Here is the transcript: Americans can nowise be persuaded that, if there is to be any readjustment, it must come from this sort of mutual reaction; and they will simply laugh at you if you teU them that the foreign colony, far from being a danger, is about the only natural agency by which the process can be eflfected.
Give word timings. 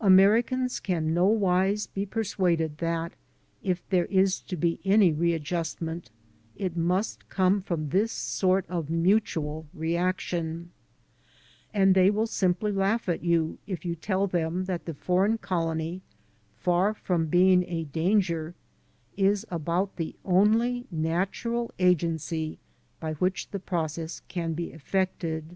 Americans 0.00 0.80
can 0.80 1.12
nowise 1.12 1.86
be 1.86 2.06
persuaded 2.06 2.78
that, 2.78 3.12
if 3.62 3.86
there 3.90 4.06
is 4.06 4.40
to 4.40 4.56
be 4.56 4.80
any 4.86 5.12
readjustment, 5.12 6.08
it 6.56 6.78
must 6.78 7.28
come 7.28 7.60
from 7.60 7.90
this 7.90 8.10
sort 8.10 8.64
of 8.70 8.88
mutual 8.88 9.66
reaction; 9.74 10.70
and 11.74 11.94
they 11.94 12.08
will 12.10 12.26
simply 12.26 12.72
laugh 12.72 13.06
at 13.06 13.22
you 13.22 13.58
if 13.66 13.84
you 13.84 13.94
teU 13.94 14.26
them 14.26 14.64
that 14.64 14.86
the 14.86 14.94
foreign 14.94 15.36
colony, 15.36 16.00
far 16.56 16.94
from 16.94 17.26
being 17.26 17.62
a 17.64 17.84
danger, 17.84 18.54
is 19.14 19.44
about 19.50 19.96
the 19.96 20.16
only 20.24 20.86
natural 20.90 21.70
agency 21.78 22.58
by 22.98 23.12
which 23.16 23.50
the 23.50 23.60
process 23.60 24.22
can 24.26 24.54
be 24.54 24.70
eflfected. 24.70 25.54